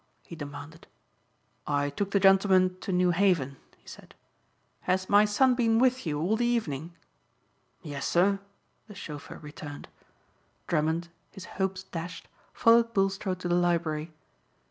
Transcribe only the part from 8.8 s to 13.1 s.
the chauffeur returned. Drummond, his hopes dashed, followed